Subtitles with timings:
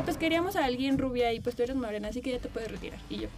[0.00, 2.48] ay, pues queríamos a alguien rubia y pues tú eres morena, así que ya te
[2.48, 2.98] puedes retirar.
[3.08, 3.28] Y yo,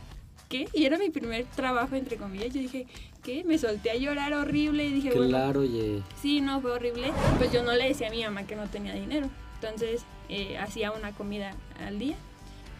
[0.49, 0.69] ¿qué?
[0.73, 2.53] Y era mi primer trabajo, entre comillas.
[2.55, 2.87] Yo dije,
[3.23, 3.45] ¿qué?
[3.45, 6.03] Me solté a llorar horrible y dije, bueno, Claro, oye.
[6.21, 7.13] Sí, no, fue horrible.
[7.39, 9.29] Pues yo no le decía a mi mamá que no tenía dinero.
[9.61, 11.55] Entonces eh, hacía una comida
[11.87, 12.17] al día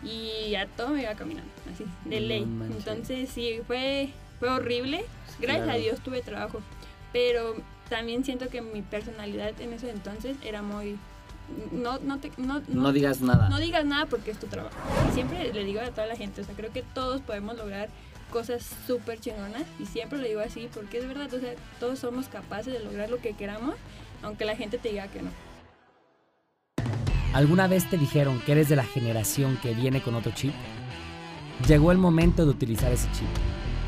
[0.05, 2.43] y a todo me iba caminando, así, de No ley.
[2.43, 4.11] Entonces sí, fue,
[4.41, 5.05] fue horrible.
[5.41, 5.79] Gracias Claro.
[5.79, 6.61] a Dios tuve trabajo.
[7.13, 7.55] Pero
[7.89, 10.97] también siento que mi personalidad en ese entonces era muy...
[11.73, 13.49] No, no, te, no, No digas nada.
[13.49, 14.77] no digas nada porque es tu trabajo.
[15.15, 17.89] Siempre le digo a toda la gente, o sea, creo que todos podemos lograr
[18.31, 22.29] cosas súper chingonas y siempre lo digo así porque es verdad, o sea, todos somos
[22.29, 23.75] capaces de lograr lo que queramos,
[24.23, 25.31] aunque la gente te diga que no.
[27.35, 30.53] ¿Alguna vez te dijeron que eres de la generación que viene con otro chip?
[31.67, 33.29] Llegó el momento de utilizar ese chip.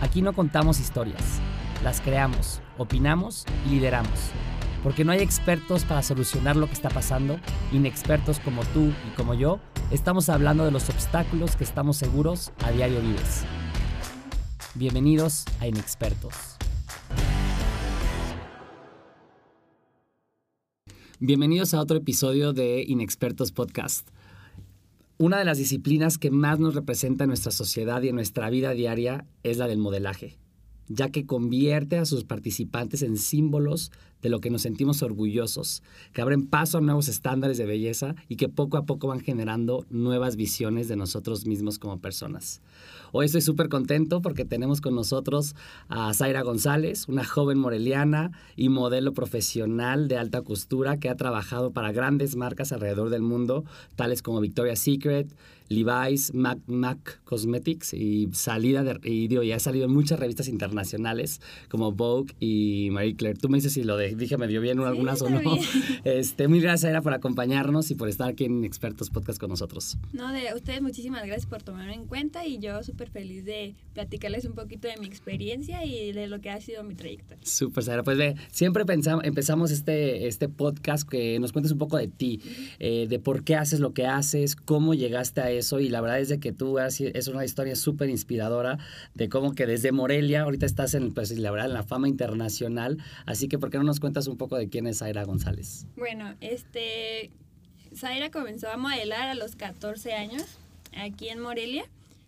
[0.01, 1.41] Aquí no contamos historias,
[1.83, 4.31] las creamos, opinamos y lideramos.
[4.85, 7.41] Porque no hay expertos para solucionar lo que está pasando,
[7.73, 9.59] inexpertos como tú y como yo,
[9.91, 13.45] estamos hablando de los obstáculos que estamos seguros a diario vives.
[14.75, 16.35] Bienvenidos a Inexpertos.
[21.19, 24.07] Bienvenidos a otro episodio de Inexpertos Podcast.
[25.17, 28.73] Una de las disciplinas que más nos representa en nuestra sociedad y en nuestra vida
[28.73, 30.37] diaria es la del modelaje,
[30.89, 33.91] ya que convierte a sus participantes en símbolos
[34.25, 35.83] de lo que nos sentimos orgullosos,
[36.15, 39.85] que abren paso a nuevos estándares de belleza y que poco a poco van generando
[39.91, 42.63] nuevas visiones de nosotros mismos como personas.
[43.13, 45.55] Hoy estoy súper contento porque tenemos con nosotros
[45.89, 51.71] a Zaira González, una joven moreliana y modelo profesional de alta costura que ha trabajado
[51.73, 53.65] para grandes marcas alrededor del mundo,
[53.95, 55.29] tales como Victoria's Secret,
[55.69, 60.49] Levi's, Mac, Mac Cosmetics y salida de, y, digo, y ha salido en muchas revistas
[60.49, 63.39] internacionales como Vogue y Marie Claire.
[63.39, 65.41] Tú me dices si lo de, dije medio bien o algunas o no.
[65.41, 65.59] bien.
[66.05, 69.97] Este, muy gracias Zaira por acompañarnos y por estar aquí en Expertos Podcast con nosotros.
[70.13, 74.45] No, de ustedes muchísimas gracias por tomarme en cuenta y yo súper feliz de platicarles
[74.45, 77.43] un poquito de mi experiencia y de lo que ha sido mi trayectoria.
[77.45, 78.03] Súper, Sara.
[78.03, 82.41] Pues ve, siempre pensamos, empezamos este, este podcast que nos cuentes un poco de ti,
[82.79, 85.81] eh, de por qué haces lo que haces, cómo llegaste a eso.
[85.81, 88.79] Y la verdad es de que tú has- es una historia súper inspiradora
[89.15, 92.99] de cómo que desde Morelia ahorita estás en, pues, la verdad, en la fama internacional.
[93.27, 95.87] Así que, ¿por qué no nos cuentas un poco de quién es Zaira González?
[95.97, 97.31] Bueno, este.
[97.97, 100.43] Zaira comenzó a modelar a los 14 años
[100.97, 101.85] aquí en Morelia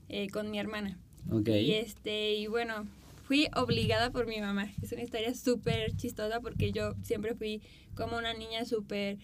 [0.09, 0.99] eh, con mi hermana.
[1.31, 1.49] Ok.
[1.49, 2.87] Y este, y bueno,
[3.25, 4.73] fui obligada por mi mamá.
[4.83, 7.61] Es una historia súper chistosa porque yo siempre fui
[7.95, 9.19] como una niña súper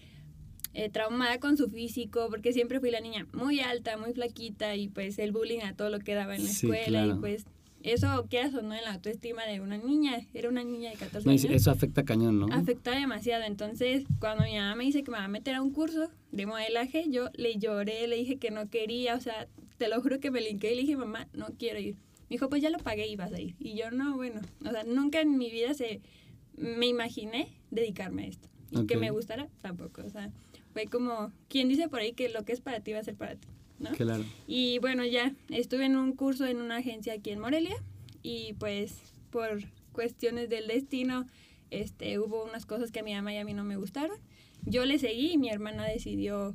[0.74, 4.88] eh, traumada con su físico, porque siempre fui la niña muy alta, muy flaquita y
[4.88, 7.14] pues el bullying a todo lo que daba en la Sí, escuela claro.
[7.16, 7.44] y pues
[7.84, 11.24] eso quieras o no en la autoestima de una niña, era una niña de 14
[11.26, 12.46] No, años eso afecta cañón, ¿no?
[12.52, 13.44] afecta demasiado.
[13.44, 16.46] Entonces, cuando mi mamá me dice que me va a meter a un curso de
[16.46, 19.48] modelaje, yo le lloré, le dije que no quería, o sea,
[19.78, 21.94] te lo juro que me linqué y le dije, mamá, no quiero ir.
[22.30, 23.54] Me dijo, pues ya lo pagué y vas a ir.
[23.58, 26.00] Y yo, no, bueno, o sea, nunca en mi vida se
[26.56, 28.48] me imaginé dedicarme a esto.
[28.70, 29.00] Y que Ok.
[29.00, 30.02] me gustara, tampoco.
[30.02, 30.30] O sea,
[30.72, 33.16] fue como, quien dice por ahí que lo que es para ti va a ser
[33.16, 33.48] para ti,
[33.82, 33.90] ¿no?
[33.92, 34.24] Claro.
[34.46, 37.76] Y bueno, ya estuve en un curso en una agencia aquí en Morelia
[38.22, 38.94] y pues
[39.30, 39.62] por
[39.92, 41.26] cuestiones del destino
[41.70, 44.18] este, hubo unas cosas que a mi mamá y a mí no me gustaron.
[44.64, 46.54] Yo le seguí y mi hermana decidió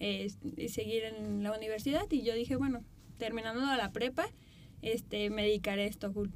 [0.00, 0.30] eh,
[0.68, 2.82] seguir en la universidad y yo dije, bueno,
[3.18, 4.26] terminando la prepa,
[4.82, 6.28] este, me dedicaré a esto full.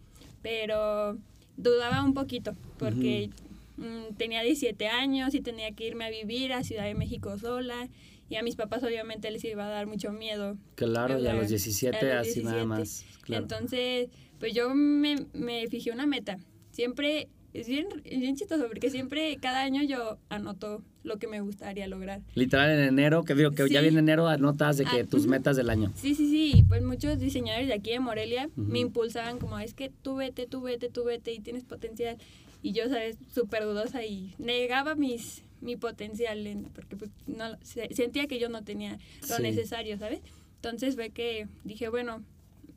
[0.43, 1.19] Pero
[1.57, 3.31] dudaba un poquito porque
[3.77, 7.89] mm, tenía 17 años y tenía que irme a vivir a Ciudad de México sola
[8.29, 10.57] y a mis papás obviamente les iba a dar mucho miedo.
[10.75, 12.67] Claro, y a los 17 a los así nada 17.
[12.67, 13.05] más.
[13.23, 13.43] Claro.
[13.43, 14.09] Entonces,
[14.39, 16.39] pues yo me, me fijé una meta.
[16.71, 21.87] Siempre, es bien, bien chistoso porque siempre, cada año yo anoto lo que me gustaría
[21.89, 22.21] lograr.
[22.35, 23.85] Literal en enero, que digo que ya Sí.
[23.85, 25.91] viene enero, anotas de que Ah, tus metas del año.
[25.97, 28.61] Sí, sí, sí, pues muchos diseñadores de aquí de Morelia Ujú.
[28.63, 32.19] me impulsaban como, es que tú vete, tú vete, tú vete y tienes potencial.
[32.63, 33.17] Y yo, ¿sabes?
[33.33, 38.49] Súper dudosa y negaba mis mi potencial en- porque pues, no, se- sentía que yo
[38.49, 38.99] no tenía
[39.29, 39.43] lo Sí.
[39.43, 40.21] necesario, ¿sabes?
[40.57, 42.25] Entonces fue que dije, bueno,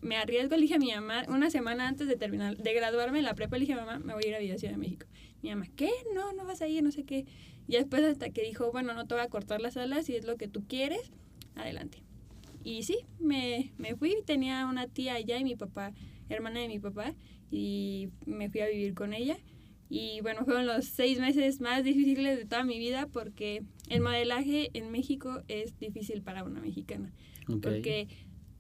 [0.02, 3.26] me arriesgo, le dije a mi mamá, una semana antes de terminar, de graduarme en
[3.26, 5.06] la prepa, le dije a mamá, me voy a ir a Villa Ciudad de México.
[5.44, 5.90] Mi mamá, ¿qué?
[6.14, 7.26] No, no vas a ir, no sé qué.
[7.68, 10.26] Y después hasta que dijo, bueno, no te voy a cortar las alas, si es
[10.26, 11.12] lo que tú quieres,
[11.56, 12.00] adelante.
[12.64, 15.94] Y sí, me, me fui, tenía una tía allá y mi papá,
[16.30, 17.14] hermana de mi papá,
[17.52, 19.38] y me fui a vivir con ella.
[19.94, 24.70] Y bueno, fueron los seis meses más difíciles de toda mi vida porque el modelaje
[24.74, 27.12] en México es difícil para una mexicana.
[27.50, 27.60] Ok.
[27.62, 28.08] Porque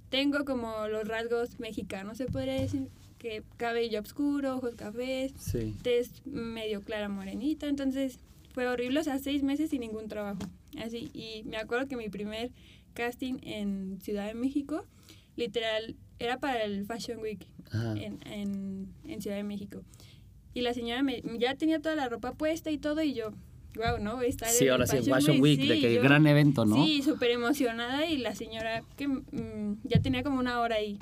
[0.10, 5.74] tengo como los rasgos mexicanos, se podría decir, que cabello oscuro, ojos cafés, Sí.
[5.84, 8.20] tez medio clara morenita, entonces
[8.54, 10.42] fue horrible, o sea, seis meses sin ningún trabajo,
[10.78, 12.52] así, y me acuerdo que mi primer
[12.94, 14.86] casting en Ciudad de México.
[15.38, 17.48] Literal, era para el Fashion Week
[17.96, 19.82] en, en, en Ciudad de México.
[20.54, 23.32] Y la señora me, ya tenía toda la ropa puesta y todo, y yo,
[23.76, 24.18] wow, ¿no?
[24.18, 26.28] Voy a estar Sí, en ahora el sí, Fashion Week, de sí, que yo- gran
[26.28, 26.76] evento, ¿no?
[26.86, 30.98] Sí, súper emocionada y la señora que mm, ya tenía como una hora ahí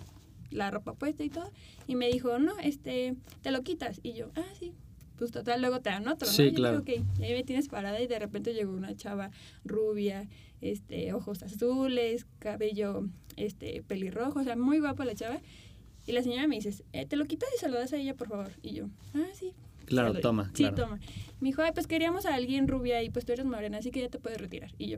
[0.51, 1.51] la ropa puesta y todo
[1.87, 4.73] y me dijo, no, este, te lo quitas y yo, ah, sí.
[5.17, 6.33] Pues total, luego te dan otro, ¿no?
[6.33, 6.79] Sí, dije, claro.
[6.79, 6.89] "Ok".
[7.19, 9.31] Y ahí me tienes parada y de repente llegó una chava
[9.65, 10.29] rubia,
[10.61, 13.03] este, ojos azules, cabello,
[13.35, 15.41] este, pelirrojo, o sea, muy guapa la chava.
[16.09, 18.15] Y la señora me dice, eh, te lo quitas y se lo das a ella,
[18.15, 18.51] por favor.
[18.63, 19.51] Y yo, ah, sí.
[19.85, 20.75] Claro, lo- toma, Sí, claro.
[20.75, 20.99] toma.
[21.39, 24.01] Me dijo, ay, pues queríamos a alguien rubia y pues tú eres morena, así que
[24.01, 24.71] ya te puedes retirar.
[24.79, 24.97] Y yo,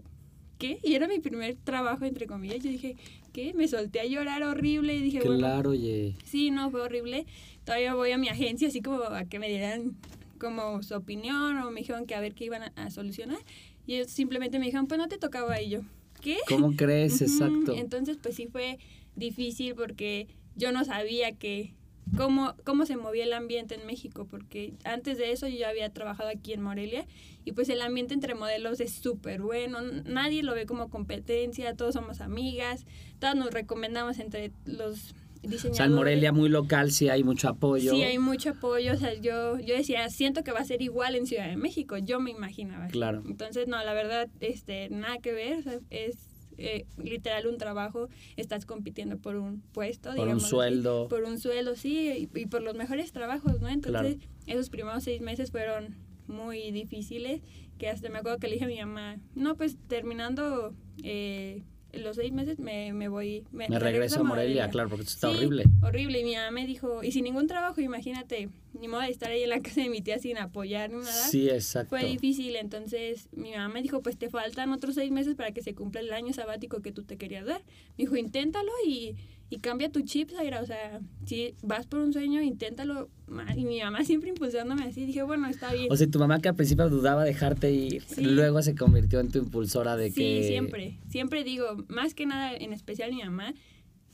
[0.58, 0.80] ¿qué?
[0.84, 2.64] Y era mi primer trabajo, entre comillas.
[2.64, 2.96] Yo dije,
[3.34, 3.54] ¿qué?
[3.54, 6.16] Me solté a llorar horrible y dije, bueno, Claro, oye.
[6.24, 7.26] sí, no, fue horrible.
[7.66, 9.98] Todavía voy a mi agencia así como a que me dieran
[10.40, 13.40] como su opinión o me dijeron que a ver qué iban a, a solucionar.
[13.86, 15.62] Y ellos simplemente me dijeron, pues no te tocaba.
[15.62, 15.82] Y yo,
[16.22, 16.38] ¿qué?
[16.48, 17.22] ¿Cómo crees?
[17.22, 17.74] Exacto.
[17.76, 18.80] Entonces, pues sí fue
[19.16, 21.74] difícil porque yo no sabía que
[22.18, 25.90] cómo, cómo se movía el ambiente en México, porque antes de eso yo ya había
[25.92, 27.06] trabajado aquí en Morelia
[27.46, 31.94] y pues el ambiente entre modelos es súper bueno, nadie lo ve como competencia, todos
[31.94, 32.86] somos amigas,
[33.20, 35.72] todas nos recomendamos entre los diseñadores.
[35.72, 37.92] O sea, en Morelia muy local sí hay mucho apoyo.
[37.92, 38.94] Sí, hay mucho apoyo.
[38.94, 41.98] O sea, yo, yo decía, siento que va a ser igual en Ciudad de México.
[41.98, 42.88] Yo me imaginaba.
[42.88, 43.24] Claro.
[43.26, 45.60] Entonces, no, la verdad, este, nada que ver.
[45.60, 46.31] o sea, es
[46.62, 48.10] eh, literal un trabajo.
[48.38, 51.08] Estás compitiendo por un puesto, Por un digamos así, sueldo.
[51.10, 53.68] por un sueldo, sí, y, y por los mejores trabajos, ¿no?
[53.70, 54.18] Entonces,
[54.48, 55.96] esos primeros seis meses fueron
[56.28, 57.42] muy difíciles.
[57.78, 61.64] Que hasta me acuerdo que le dije a mi mamá, no, pues terminando eh,
[61.94, 63.44] los seis meses me, me voy.
[63.52, 65.66] Me regreso a Morelia, claro, porque esto está Sí, horrible.
[65.82, 66.20] Horrible.
[66.20, 68.50] Y mi mamá me dijo, y sin ningún trabajo, imagínate,
[68.80, 71.28] ni modo de estar ahí en la casa de mi tía sin apoyar ni nada.
[71.28, 71.90] Sí, exacto.
[71.90, 75.62] Fue difícil, entonces mi mamá me dijo, pues te faltan otros seis meses para que
[75.62, 77.62] se cumpla el año sabático que tú te querías dar.
[77.98, 79.16] Me dijo, inténtalo y,
[79.52, 80.62] y cambia tu chip, Zaira.
[80.62, 83.10] O sea, si vas por un sueño, inténtalo.
[83.56, 85.92] Y mi mamá siempre impulsándome así, dije, bueno, está bien.
[85.92, 88.22] O sea, tu mamá que al principio dudaba dejarte ir, Sí.
[88.24, 90.44] luego se convirtió en tu impulsora de sí, que...
[90.48, 90.98] siempre.
[91.10, 93.54] Siempre digo, más que nada, en especial mi mamá,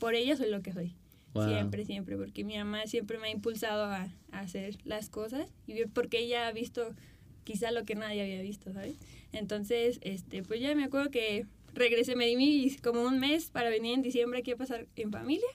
[0.00, 0.96] por ella soy lo que soy.
[1.34, 1.48] Wow.
[1.48, 5.84] Siempre, siempre, porque mi mamá siempre me ha impulsado a, a hacer las cosas y
[5.86, 6.94] porque ella ha visto
[7.44, 8.96] quizá lo que nadie había visto, ¿sabes?
[9.32, 11.46] Entonces, este, pues ya me acuerdo que
[11.78, 15.10] regresé, me di mis- como un mes para venir en diciembre aquí a pasar en
[15.12, 15.46] familia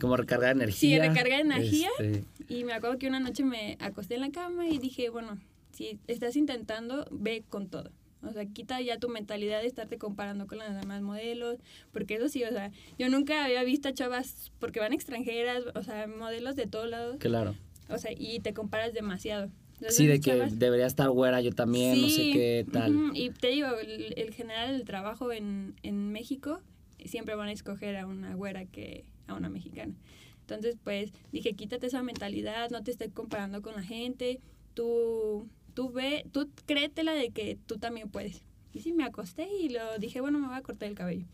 [0.00, 1.06] Como recargar energía.
[1.08, 1.88] recargar energía.
[1.98, 5.38] Este, y me acuerdo que una noche me acosté en la cama y dije, bueno,
[5.72, 7.90] si estás intentando, ve con todo.
[8.24, 11.58] O sea, quita ya tu mentalidad de estarte comparando con las demás modelos,
[11.92, 15.82] porque eso sí, o sea, yo nunca había visto a chavas, porque van extranjeras, o
[15.82, 17.56] sea, modelos de todos lados, claro.
[17.88, 19.50] o sea, y te comparas demasiado.
[19.90, 22.94] Sí, de que chavas- debería estar güera yo también, no sé Sí, qué tal.
[22.96, 26.60] ujú, Y te digo, el, el general del trabajo en, en México
[27.04, 29.94] siempre van a escoger a una güera que a una mexicana.
[30.40, 34.40] Entonces, pues dije, quítate esa mentalidad, no te estés comparando con la gente,
[34.74, 38.42] tú, tú ve, tú créetela de que tú también puedes.
[38.74, 41.26] Y sí, me acosté y lo dije, bueno, me voy a cortar el cabello.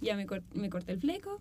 [0.00, 1.40] Ya me, cor- me corté el fleco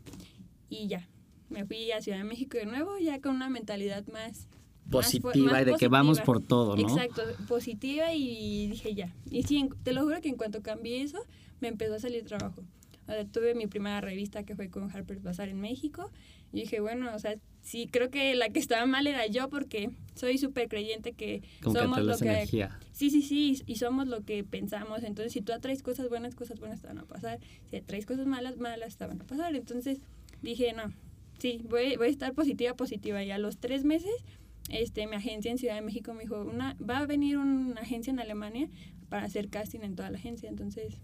[0.69, 1.07] y ya.
[1.49, 4.47] Me fui a Ciudad de México de nuevo, ya con una mentalidad más
[4.89, 6.81] Positiva más y de que vamos por todo, ¿no?
[6.81, 9.15] Exacto, positiva y dije ya.
[9.29, 11.19] Y sí, te lo juro que en cuanto cambié eso,
[11.61, 12.63] me empezó a salir trabajo.
[13.07, 16.09] O sea, tuve mi primera revista que fue con Harper's Bazaar en México.
[16.53, 19.89] Y dije, bueno, o sea, sí, creo que la que estaba mal era yo porque
[20.13, 22.57] soy súper creyente que Como que somos lo atraes que...
[22.59, 22.79] energía.
[22.91, 25.03] Sí, sí, sí, y somos lo que pensamos.
[25.03, 27.39] Entonces, si tú atraes cosas buenas, cosas buenas te van a pasar.
[27.69, 29.55] Si atraes cosas malas, malas te van a pasar.
[29.55, 29.99] Entonces,
[30.41, 30.93] dije, no,
[31.39, 33.23] sí, voy, voy a estar positiva, positiva.
[33.23, 34.13] Y a los tres meses,
[34.69, 38.11] este, mi agencia en Ciudad de México me dijo, una, va a venir una agencia
[38.11, 38.69] en Alemania
[39.09, 40.49] para hacer casting en toda la agencia.
[40.49, 40.95] Entonces,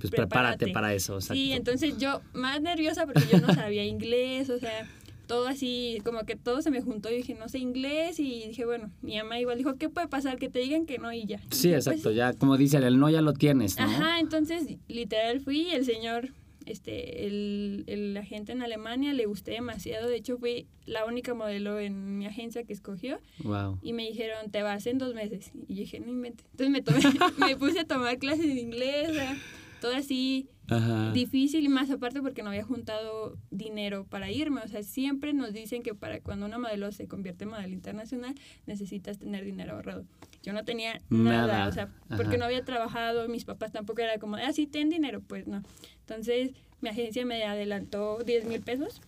[0.00, 0.72] Pues prepárate, prepárate.
[0.72, 1.34] para eso, exacto.
[1.34, 4.86] sí, entonces yo más nerviosa porque yo no sabía inglés, o sea,
[5.28, 7.08] todo así, como que todo se me juntó.
[7.08, 10.36] Yo dije, no sé inglés y dije, bueno, mi mamá igual dijo, ¿qué puede pasar?
[10.38, 11.36] Que te digan que no y ya.
[11.50, 13.84] Y Sí, pues, exacto, ya como dicen, el no ya lo tienes, ¿no?
[13.84, 16.30] Ajá, entonces literal fui y el señor,
[16.66, 20.08] este, el, el agente en Alemania le gusté demasiado.
[20.08, 23.78] De hecho, fui la única modelo en mi agencia que escogió Wow.
[23.82, 25.52] y me dijeron, te vas en dos meses.
[25.68, 26.46] Y dije, no inventes.
[26.52, 27.00] Entonces me, tomé,
[27.38, 29.36] me puse a tomar clases de inglés, o sea,
[29.82, 31.10] todo así Ajá.
[31.12, 34.60] difícil y más aparte porque no había juntado dinero para irme.
[34.64, 38.36] O sea, siempre nos dicen que para cuando una modelo se convierte en modelo internacional
[38.66, 40.04] necesitas tener dinero ahorrado.
[40.44, 41.68] Yo no tenía nada, Nada.
[41.68, 42.16] o sea, Ajá.
[42.16, 45.64] porque no había trabajado, mis papás tampoco era como, ah, sí, ten dinero, pues no.
[46.00, 49.00] Entonces, mi agencia me adelantó 10 mil pesos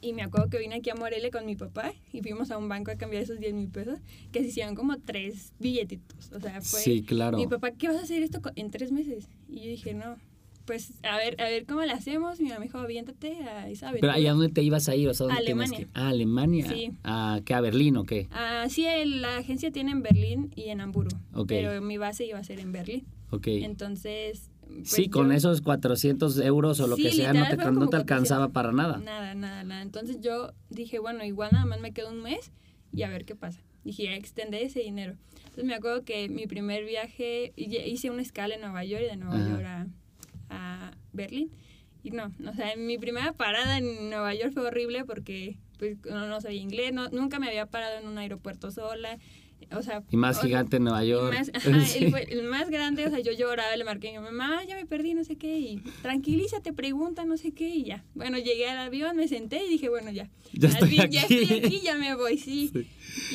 [0.00, 2.68] y me acuerdo que vine aquí a Morelia con mi papá y fuimos a un
[2.68, 3.98] banco a cambiar esos 10 mil pesos,
[4.32, 6.30] que se hicieron como tres billetitos.
[6.32, 6.80] O sea, fue...
[6.80, 7.36] Sí, claro.
[7.38, 9.28] Mi papá, ¿qué vas a hacer esto en tres meses?
[9.48, 10.16] Y yo dije, no,
[10.66, 12.38] pues a ver, a ver cómo le hacemos.
[12.40, 14.16] Mi mamá me dijo, aviéntate a esa Pero.
[14.18, 15.08] ¿y a dónde te ibas a ir?
[15.08, 15.78] O sea, ¿dónde tenías Alemania.
[15.78, 16.68] que- Ah, Alemania.
[16.68, 16.92] Sí.
[17.02, 17.54] ¿A qué?
[17.54, 18.28] ¿A Berlín o qué?
[18.30, 21.16] Ah, sí, la agencia tiene en Berlín y en Hamburgo.
[21.34, 21.48] Ok.
[21.48, 23.04] Pero mi base iba a ser en Berlín.
[23.30, 23.46] Ok.
[23.48, 24.49] Entonces.
[24.78, 27.96] Pues, sí, con esos 400 euros o lo Sí, que sea, no te, no te
[27.96, 28.52] alcanzaba 400.
[28.52, 28.98] para nada.
[28.98, 29.82] Nada, nada, nada.
[29.82, 32.52] Entonces yo dije, bueno, igual nada más me queda un mes
[32.92, 33.60] y a ver qué pasa.
[33.84, 35.16] Dije, ya extendé ese dinero.
[35.38, 39.16] Entonces me acuerdo que mi primer viaje, hice una escala en Nueva York y de
[39.16, 39.48] Nueva Ajá.
[39.48, 39.86] York a,
[40.50, 41.50] a Berlín.
[42.02, 46.26] Y no, o sea, mi primera parada en Nueva York fue horrible porque pues no,
[46.28, 49.18] no sabía inglés, no, nunca me había parado en un aeropuerto sola.
[49.72, 51.32] O sea, Y más o- gigante en Nueva York.
[51.36, 52.04] más- ajá, Sí.
[52.04, 54.74] él fue el más grande, o sea, yo lloraba, le marqué a mi mamá, ya
[54.76, 58.04] me perdí, no sé qué, y tranquilízate, pregunta, no sé qué, y ya.
[58.14, 60.28] Bueno, llegué al avión, me senté y dije, bueno, ya.
[60.52, 61.34] Ya estoy fin, Ya aquí.
[61.42, 62.70] estoy aquí, ya me voy, sí.
[62.72, 62.86] Sí.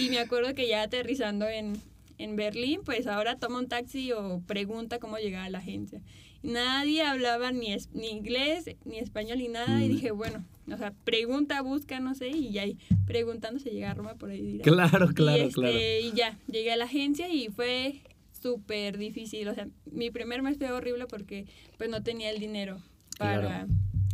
[0.05, 1.77] Y me acuerdo que ya aterrizando en,
[2.17, 6.01] en Berlín, pues ahora toma un taxi o pregunta cómo llegar a la agencia.
[6.45, 9.91] Nadie hablaba ni, es- ni inglés, ni español, ni nada, y Mm.
[9.91, 13.93] dije, bueno, o sea, pregunta, busca, no sé, y ya ahí preguntando se llega a
[13.93, 14.41] Roma por ahí.
[14.41, 14.63] dirá.
[14.63, 15.77] Claro, claro, y, este, claro.
[15.77, 18.01] y ya, llegué a la agencia y fue
[18.41, 19.47] súper difícil.
[19.47, 21.45] O sea, mi primer mes fue horrible porque
[21.77, 22.79] pues no tenía el dinero
[23.17, 23.41] para...
[23.41, 23.67] Claro.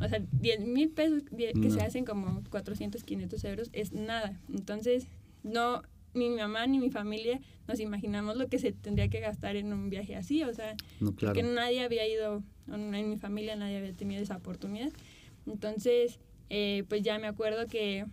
[0.04, 1.70] O sea, 10 mil pesos que No.
[1.70, 4.40] se hacen como 400, 500 euros es nada.
[4.52, 5.06] Entonces,
[5.44, 9.56] no, ni mi mamá ni mi familia nos imaginamos lo que se tendría que gastar
[9.56, 10.44] en un viaje así.
[10.44, 11.34] O sea, No, claro.
[11.34, 14.92] porque nadie había ido, en en mi familia nadie había tenido esa oportunidad.
[15.48, 18.06] Entonces, eh, pues ya me acuerdo que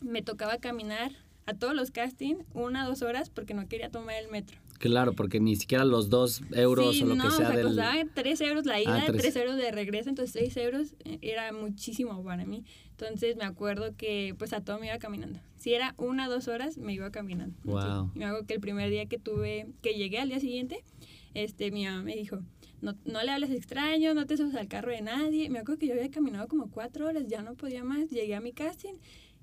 [0.00, 1.12] me tocaba caminar
[1.46, 4.58] a todos los castings una dos horas porque no quería tomar el metro.
[4.88, 7.56] Claro, porque ni siquiera los dos euros sí, o lo no, que sea o sea,
[7.56, 7.66] del...
[7.68, 9.22] costaba tres euros la ida, Ah, tres.
[9.22, 12.64] tres euros de regreso, entonces seis euros eh, era muchísimo para mí.
[12.90, 15.40] Entonces me acuerdo que pues a todo me iba caminando.
[15.56, 17.56] Si era una dos horas, me iba caminando.
[17.64, 18.10] Wow.
[18.14, 20.84] Y me acuerdo que el primer día que tuve, que llegué al día siguiente,
[21.32, 22.40] este, mi mamá me dijo,
[22.82, 25.48] no, no le hables extraño, no te subas al carro de nadie.
[25.48, 28.10] Me acuerdo que yo había caminado como cuatro horas, ya no podía más.
[28.10, 28.94] Llegué a mi casting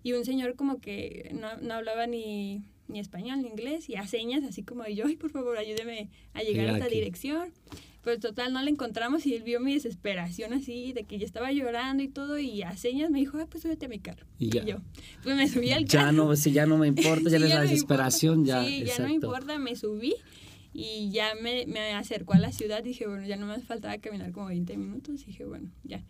[0.03, 4.05] y un señor como que no, no hablaba ni, ni español ni inglés y a
[4.07, 6.95] señas así como yo, ay, por favor, ayúdeme a llegar a esta aquí.
[6.95, 7.51] dirección.
[8.03, 11.51] Pues total, no le encontramos y él vio mi desesperación así, de que yo estaba
[11.51, 14.25] llorando y todo, y a señas me dijo, ay, pues súbete a mi carro.
[14.39, 14.65] Y ya.
[14.65, 14.77] yo,
[15.21, 16.05] pues me subí al carro.
[16.07, 18.63] Ya no, si ya no me importa, ya Sí, es la desesperación, importa.
[18.63, 18.67] ya.
[18.67, 19.01] Sí, ya exacto.
[19.03, 20.15] no me importa, me subí
[20.73, 22.81] y ya me, me acercó a la ciudad.
[22.83, 25.23] Dije, bueno, ya no me faltaba caminar como 20 minutos.
[25.27, 26.03] Dije, bueno, ya.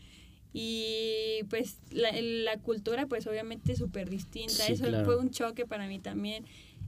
[0.54, 4.54] Y pues la, la cultura, pues obviamente súper distinta.
[4.66, 5.06] Sí, Eso claro.
[5.06, 6.46] fue un choque para mí también.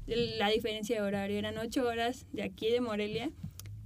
[0.08, 3.32] La diferencia de horario eran 8 horas de aquí de Morelia.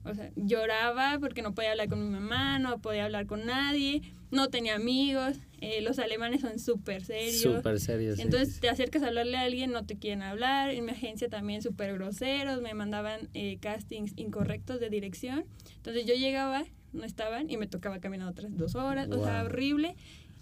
[0.03, 4.01] O sea, lloraba porque no podía hablar con mi mamá, no podía hablar con nadie,
[4.31, 5.37] no tenía amigos.
[5.59, 7.41] eh, los alemanes son súper serios.
[7.41, 8.15] Súper serio.
[8.15, 10.69] sí, Entonces sí, te acercas a hablarle a alguien, no te quieren hablar.
[10.69, 15.45] En mi agencia también súper groseros, me mandaban eh, castings incorrectos de dirección.
[15.77, 19.45] Entonces yo llegaba, no estaban y me tocaba caminar otras dos horas, o sea, Wow.
[19.47, 19.95] horrible.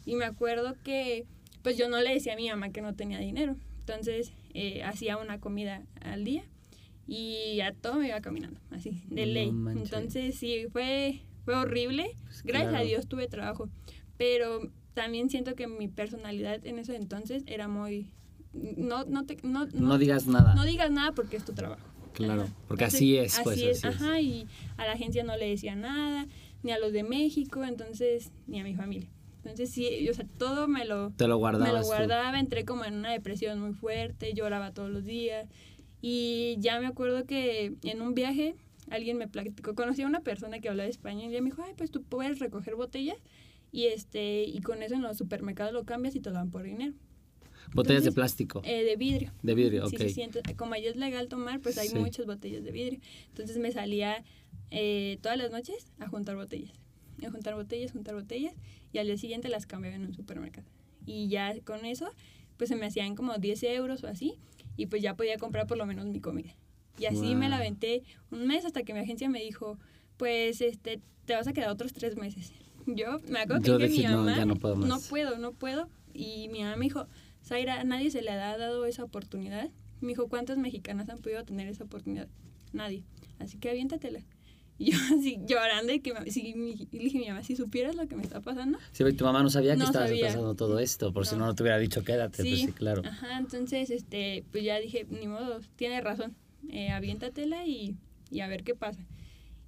[0.05, 1.25] Y me acuerdo que
[1.63, 3.55] pues yo no le decía a mi mamá que no tenía dinero.
[3.87, 6.43] Entonces eh, hacía una comida al día
[7.07, 9.51] y a todo me iba caminando, así, de No ley.
[9.51, 9.83] manches.
[9.83, 12.15] Entonces sí, fue, fue horrible.
[12.43, 12.77] Gracias claro.
[12.77, 13.69] a Dios tuve trabajo,
[14.17, 18.09] pero también siento que mi personalidad en ese entonces era muy...
[18.53, 20.55] No, no, te, no, No digas nada.
[20.55, 21.85] no digas nada porque es tu trabajo.
[22.13, 22.53] Claro, Ajá.
[22.67, 24.01] porque Entonces, así es, pues, así es, así es.
[24.01, 26.25] ajá, y a la agencia no le decía nada,
[26.63, 29.09] ni a los de México, entonces, ni a mi familia.
[29.45, 31.67] Entonces, sí, o sea, todo me lo, Te lo guardabas.
[31.71, 31.87] me lo tú.
[31.87, 35.47] guardaba, entré como en una depresión muy fuerte, lloraba todos los días.
[36.01, 38.55] Y ya me acuerdo que en un viaje
[38.89, 41.73] alguien me platicó, conocí a una persona que hablaba español y ella me dijo, ay,
[41.77, 43.17] pues tú puedes recoger botellas
[43.71, 46.63] y este y con eso en los supermercados lo cambias y te lo dan por
[46.63, 46.93] dinero.
[47.73, 48.61] Botellas de plástico.
[48.63, 49.31] Eh, de vidrio.
[49.41, 50.01] De vidrio, Sí, ok.
[50.03, 52.99] sí, sí, entonces, como allá es legal tomar, pues hay muchas botellas de vidrio.
[53.29, 54.23] Entonces me salía
[54.71, 56.73] eh, todas las noches a juntar botellas.
[57.25, 58.53] A juntar botellas, juntar botellas.
[58.91, 60.67] Y al día siguiente las cambiaba en un supermercado.
[61.05, 62.09] Y ya con eso,
[62.57, 64.35] pues se me hacían como 10 euros o así.
[64.77, 66.55] Y pues ya podía comprar por lo menos mi comida.
[66.97, 69.77] Y así me la aventé un mes hasta que mi agencia me dijo,
[70.17, 72.53] pues este, te vas a quedar otros tres meses.
[72.87, 74.87] Yo me acuerdo que Yo dije mi no, mamá, ya no puedo más".
[74.87, 75.89] no puedo, no puedo.
[76.13, 77.07] Y mi mamá me dijo,
[77.43, 79.69] Zaira, nadie se le ha dado esa oportunidad.
[80.01, 82.27] Me dijo, ¿cuántas mexicanas han podido tener esa oportunidad?
[82.73, 83.03] Nadie.
[83.39, 84.21] Así que aviéntatela.
[84.77, 87.95] Y yo así llorando y que me- sí, mi- y dije mi mamá, si supieras
[87.95, 88.77] lo que me está pasando.
[88.91, 90.27] Sí, tu mamá no sabía que No estabas sabía.
[90.27, 91.39] pasando todo esto, por si No.
[91.41, 93.01] no, no te hubiera dicho quédate, pues sí, claro.
[93.05, 96.35] Ajá, entonces, este, pues ya dije, ni modo, tiene razón,
[96.69, 97.95] eh, aviéntatela y,
[98.31, 99.01] y a ver qué pasa.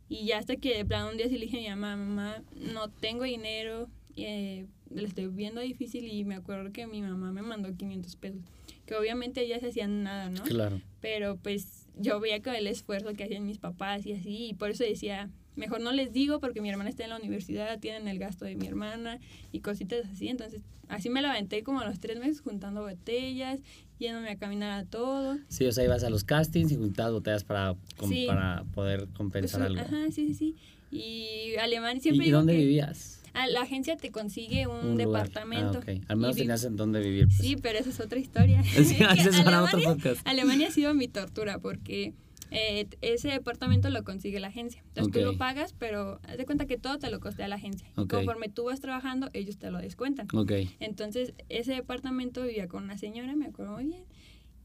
[0.09, 2.43] Y ya hasta que de plan un día sí le dije a mi mamá, mamá,
[2.55, 7.41] no tengo dinero, eh, le estoy viendo difícil y me acuerdo que mi mamá me
[7.41, 8.41] mandó 500 pesos,
[8.85, 10.43] que obviamente ellas hacían nada, ¿no?
[10.43, 10.81] Claro.
[11.01, 14.69] Pero pues yo veía con el esfuerzo que hacían mis papás y así, y por
[14.71, 18.19] eso decía, mejor no les digo porque mi hermana está en la universidad, tienen el
[18.19, 19.19] gasto de mi hermana
[19.51, 20.27] y cositas así.
[20.27, 23.59] Entonces, así me la aventé como a los tres meses juntando botellas,
[23.99, 25.37] yéndome a caminar a todo.
[25.47, 28.25] Sí, o sea, ibas a los castings y juntabas botellas para, com- Sí.
[28.27, 29.81] para poder compensar Pues, algo.
[29.97, 30.55] Ajá, sí, sí, sí.
[30.91, 33.16] Y Alemania siempre ¿Y, y digo dónde que- vivías?
[33.34, 35.27] Ah, la agencia te consigue un, Un lugar.
[35.27, 35.81] departamento.
[35.88, 35.91] Ah.
[36.10, 37.25] Al menos Y tenías en dónde vivir.
[37.27, 37.38] pues.
[37.39, 38.62] Sí, pero esa es otra historia.
[38.63, 39.79] Sí, Es que ese es para otro
[40.25, 42.13] Alemania- ha sido mi tortura porque
[42.51, 44.81] eh, ese departamento lo consigue la agencia.
[44.88, 47.88] Entonces tú lo pagas, pero haz de cuenta que todo te lo costea la agencia.
[47.98, 48.13] Y Ok.
[48.13, 50.27] conforme tú vas trabajando, ellos te lo descuentan.
[50.34, 50.51] Ok.
[50.79, 54.03] Entonces ese departamento vivía con una señora, me acuerdo muy bien.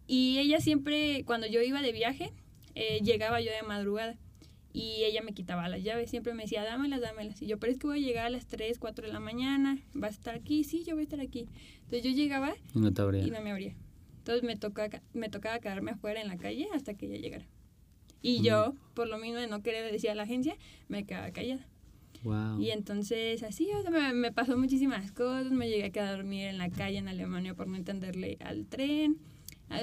[0.06, 2.32] Y ella siempre, cuando yo iba de viaje,
[2.74, 4.16] eh, llegaba yo de madrugada.
[4.74, 7.42] Y ella me quitaba las llaves, siempre me decía, dámelas, dámelas.
[7.42, 9.78] Y yo, pero es que voy a llegar a las 3, 4 de la mañana,
[9.92, 10.64] ¿vas a estar aquí?
[10.64, 11.46] Sí, yo voy a estar aquí.
[11.82, 13.22] Entonces yo llegaba Y no te abría.
[13.22, 13.74] y no me abría.
[14.18, 17.46] Entonces me tocaba, me tocaba quedarme afuera en la calle hasta que ella llegara.
[18.22, 20.56] Y yo, por lo mismo de no querer decir a la agencia,
[20.88, 21.66] me quedaba callada.
[22.22, 22.60] Wow.
[22.60, 26.16] Y entonces así, o sea, me, me pasó muchísimas cosas, me llegué a quedar a
[26.16, 29.18] dormir en la calle en Alemania por no entenderle al tren.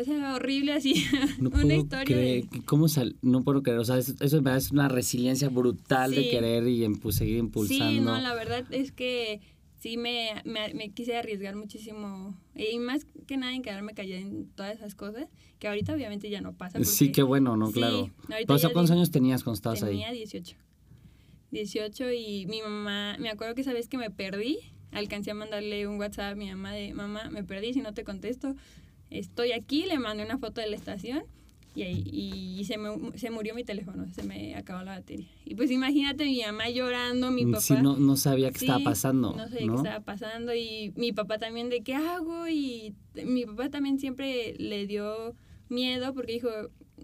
[0.06, 0.94] Sea, horrible así,
[1.40, 2.50] No una puedo historia creer.
[2.50, 2.62] de...
[2.66, 3.80] ¿Cómo sal- No puedo creer.
[3.80, 6.30] O sea, eso, eso es una resiliencia brutal de Sí.
[6.30, 7.90] querer y empu- seguir impulsando.
[7.90, 9.42] Sí, no, la verdad es que
[9.80, 14.48] sí me, me, me quise arriesgar muchísimo y más que nada en quedarme callada en
[14.50, 15.28] todas esas cosas,
[15.58, 16.84] que ahorita obviamente ya no pasa.
[16.84, 17.68] Sí, qué bueno, ¿no?
[17.68, 18.10] Sí, Claro.
[18.28, 20.18] sea, ya ¿cuántos años tenías cuando estabas Tenía ahí?
[20.18, 20.56] 18.
[21.52, 24.58] 18 y mi mamá, me acuerdo que esa vez que me perdí,
[24.92, 28.04] alcancé a mandarle un WhatsApp a mi mamá de, mamá, me perdí, si no te
[28.04, 28.56] contesto,
[29.10, 31.24] estoy aquí, le mandé una foto de la estación
[31.76, 32.04] y, ahí-
[32.60, 35.28] y se, me, se murió mi teléfono, se me acabó la batería.
[35.46, 37.62] Y pues imagínate mi mamá llorando, mi papá...
[37.62, 39.32] Sí, no, no sabía qué Sí, estaba pasando.
[39.32, 43.46] No No, sé qué estaba pasando y mi papá también de qué hago y mi
[43.46, 45.36] papá también siempre le dio
[45.70, 46.50] miedo porque dijo,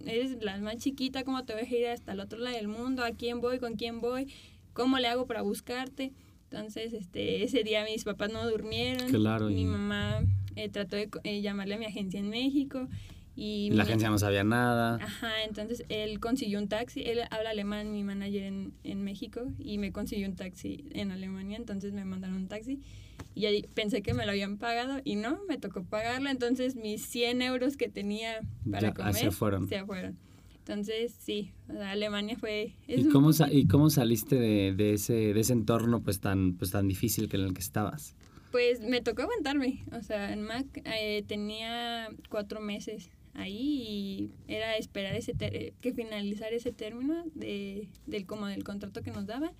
[0.06, 3.04] eres la más chiquita, ¿cómo te voy a ir hasta el otro lado del mundo?
[3.04, 3.60] ¿A quién voy?
[3.60, 4.28] ¿Con quién voy?
[4.74, 6.12] ¿Cómo le hago para buscarte?
[6.50, 9.10] Entonces, este, ese día mis papás no durmieron.
[9.10, 10.22] Claro, Mi y- mamá
[10.56, 12.88] eh, trató de eh, llamarle a mi agencia en México
[13.36, 14.96] y la agencia no sabía nada.
[15.02, 19.78] Ajá, entonces él consiguió un taxi, él habla alemán, mi manager en, en México, y
[19.78, 22.80] me consiguió un taxi en Alemania, entonces me mandaron un taxi
[23.34, 27.02] y di- pensé que me lo habían pagado y no, me tocó pagarlo, entonces mis
[27.06, 28.40] 100 euros que tenía
[28.72, 29.68] para Ya, comer se fueron.
[29.68, 30.18] se fueron.
[30.60, 32.74] Entonces, sí, o sea, Alemania fue...
[32.88, 36.88] ¿Y cómo, ¿Y cómo saliste de, de ese, de ese entorno pues tan, pues tan
[36.88, 38.16] difícil que en el que estabas?
[38.52, 39.84] Pues me tocó aguantarme.
[39.92, 45.74] O sea, en Mac eh, tenía cuatro meses ahí y era esperar ese ter- eh,
[45.82, 49.52] que finalizar ese término de, del como del contrato que nos daba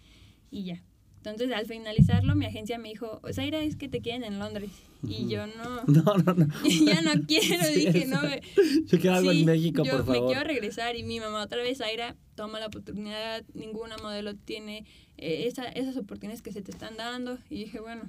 [0.50, 0.82] y ya.
[1.18, 4.70] Entonces al finalizarlo mi agencia me dijo, Zaira es que te quieren en Londres
[5.08, 6.48] y yo no, No, no, no.
[6.86, 8.22] ya no quiero, Sí, dije no.
[8.22, 8.42] me-
[8.86, 10.22] Yo quiero algo Sí, en México, yo por favor.
[10.22, 14.86] me quiero regresar y mi mamá otra vez, Zaira, toma la oportunidad, ninguna modelo tiene
[15.18, 17.40] eh, esa- esas oportunidades que se te están dando.
[17.50, 18.04] Y dije, bueno,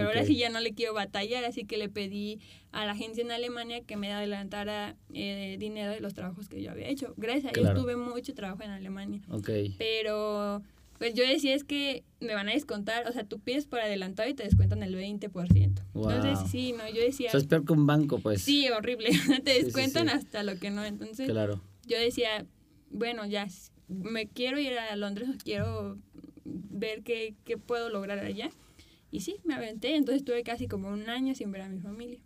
[0.00, 2.38] pero ahora sí ya no le quiero batallar, así que le pedí
[2.72, 6.70] a la agencia en Alemania que me adelantara eh, dinero de los trabajos que yo
[6.70, 7.14] había hecho.
[7.16, 7.80] Gracias a Dios Claro.
[7.82, 9.50] tuve mucho trabajo en Alemania, Ok.
[9.78, 10.62] pero
[10.98, 14.28] pues yo decía es que me van a descontar, o sea, tú pides por adelantado
[14.28, 15.82] y te descuentan el 20%.
[15.94, 16.10] Wow.
[16.10, 17.28] Entonces, sí, no, yo decía...
[17.28, 18.42] O sea, es peor que un banco, pues.
[18.42, 19.08] Sí, horrible.
[19.44, 20.14] Te sí, descuentan sí.
[20.14, 20.84] hasta lo que no.
[20.84, 21.62] Entonces, Claro.
[21.86, 22.44] yo decía,
[22.90, 23.48] bueno, ya,
[23.88, 25.96] me quiero ir a Londres, quiero
[26.44, 28.50] ver qué, qué puedo lograr allá.
[29.10, 29.96] Y sí, me aventé.
[29.96, 32.18] Entonces tuve casi como un año sin ver a mi familia.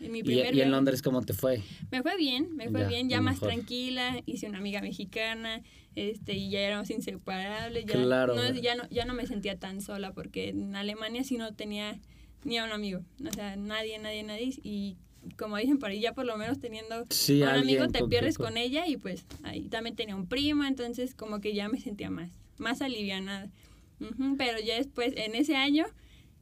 [0.00, 0.70] En mi ¿Y, primer y en viaje.
[0.70, 1.60] Londres cómo te fue?
[1.90, 3.48] Me fue bien, me fue Ya, bien, ya más mejor.
[3.50, 5.60] tranquila, hice una amiga mexicana,
[5.96, 8.36] este, y ya éramos inseparables, ya, Claro.
[8.36, 11.98] no, ya, no, ya no me sentía tan sola, porque en Alemania sí no tenía
[12.44, 14.96] ni a un amigo, o sea, nadie, nadie, nadie, y
[15.36, 18.56] como dicen por ahí, ya por lo menos teniendo Sí, un amigo te pierdes con-
[18.56, 22.30] ella, y pues ahí también tenía un primo, entonces como que ya me sentía más,
[22.58, 23.50] más alivianada.
[23.98, 25.86] Ujú, pero ya después, en ese año,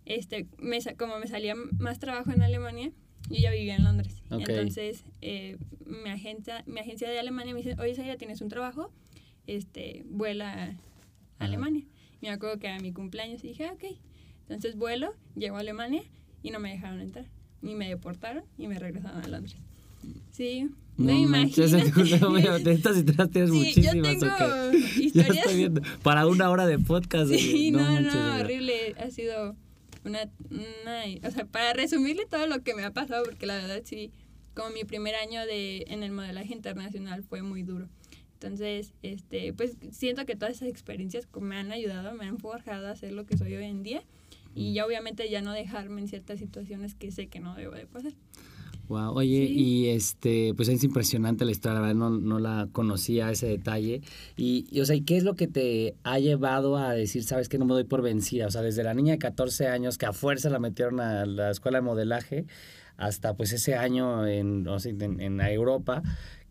[0.07, 2.90] este, me, sa- como me salía más trabajo en Alemania,
[3.29, 4.23] yo ya vivía en Londres.
[4.31, 8.90] Entonces, eh, mi, agencia, mi agencia de Alemania me dice, oye, Zaira, tienes un trabajo,
[9.47, 10.77] este, vuela a.
[11.38, 11.85] Alemania.
[12.23, 13.85] Y me acuerdo que era mi cumpleaños y dije, "Ah, ok.
[14.49, 16.03] Entonces vuelo, llego a Alemania
[16.42, 17.27] y no me dejaron entrar.
[17.62, 19.57] Y me deportaron y me regresaron a Londres.
[20.31, 22.31] Sí, no, No me imagino.
[22.31, 24.09] mira, de estas historias tienes Sí, yo tengo
[24.99, 25.37] historias.
[25.37, 25.83] estoy viendo.
[26.03, 27.31] Para una hora de podcast.
[27.35, 28.40] Sí, no, no, verdad.
[28.40, 28.95] horrible.
[28.99, 29.57] Ha sido
[30.07, 33.83] una, una- O sea, para resumirle todo lo que me ha pasado, porque la verdad
[33.85, 34.11] sí,
[34.55, 37.88] como mi primer año de, en el modelaje internacional fue muy duro.
[38.35, 42.97] Entonces, este, pues siento que todas esas experiencias me han ayudado, me han forjado a
[42.97, 44.03] ser lo que soy hoy en día.
[44.55, 47.87] Y ya obviamente ya no dejarme en ciertas situaciones que sé que no debo de
[47.87, 48.12] pasar.
[48.88, 49.55] Wow, oye, Sí.
[49.55, 54.01] y este, pues es impresionante la historia, la verdad no, no la conocía ese detalle.
[54.37, 57.49] Y, y, o sea, ¿y qué es lo que te ha llevado a decir, sabes
[57.49, 58.46] que no me doy por vencida?
[58.46, 61.51] O sea, desde la niña de 14 años que a fuerza la metieron a la
[61.51, 62.46] escuela de modelaje,
[62.96, 66.03] hasta pues ese año en, o sea, en, en Europa,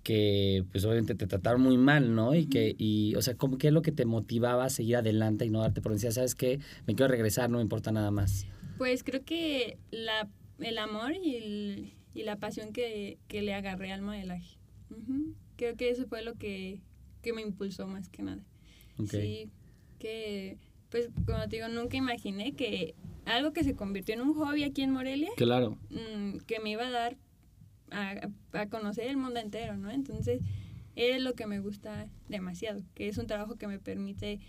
[0.04, 2.36] que pues obviamente te trataron muy mal, ¿no?
[2.36, 5.46] Y que, y, o sea, ¿cómo, ¿qué es lo que te motivaba a seguir adelante
[5.46, 6.12] y no darte por vencida?
[6.12, 6.60] ¿Sabes qué?
[6.86, 8.46] Me quiero regresar, no me importa nada más.
[8.78, 10.28] Pues creo que la,
[10.60, 14.58] el amor y, el- y la pasión que, que le agarré al modelaje.
[15.58, 16.82] Creo que eso fue lo que,
[17.22, 18.44] que me impulsó más que nada.
[19.08, 19.50] Sí,
[20.00, 20.58] que
[20.90, 24.82] pues como te digo, nunca imaginé que algo que se convirtió en un hobby aquí
[24.82, 25.78] en Morelia, Claro.
[25.90, 27.18] mm, que me iba a dar
[27.92, 29.92] a, a conocer el mundo entero, ¿no?
[29.92, 30.42] Entonces,
[30.96, 34.40] es lo que me gusta demasiado, que es un trabajo que me permite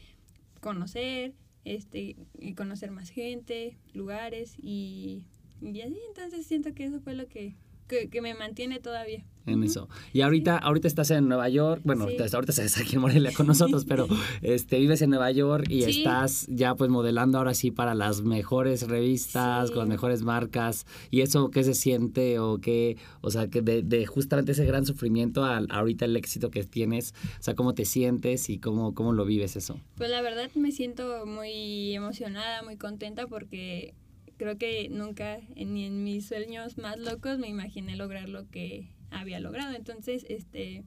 [0.60, 5.24] conocer, este, y conocer más gente, lugares y,
[5.62, 7.56] y así, entonces siento que eso fue lo que,
[7.88, 9.24] que, que me mantiene todavía.
[9.48, 9.88] en eso.
[10.12, 12.16] Y ahorita, ahorita estás en Nueva York, bueno, Sí.
[12.18, 14.08] ahorita, ahorita estás aquí en Morelia con nosotros, pero
[14.42, 15.98] este, vives en Nueva York y Sí.
[15.98, 20.84] estás ya pues modelando ahora sí para las mejores revistas, con las mejores marcas.
[21.12, 24.84] ¿Y eso qué se siente o qué, o sea, que de, de justamente ese gran
[24.84, 29.12] sufrimiento al ahorita el éxito que tienes, o sea, cómo te sientes y cómo, cómo
[29.12, 29.78] lo vives eso?
[29.94, 33.94] Pues la verdad me siento muy emocionada, muy contenta porque
[34.36, 39.40] creo que nunca ni en mis sueños más locos me imaginé lograr lo que había
[39.40, 39.74] logrado.
[39.74, 40.84] Entonces, este,